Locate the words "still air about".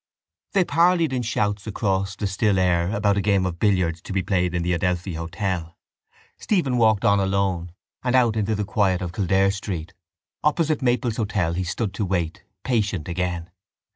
2.25-3.17